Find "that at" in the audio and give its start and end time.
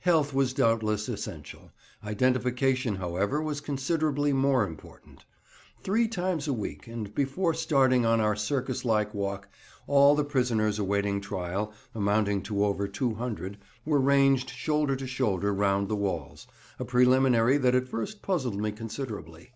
17.56-17.86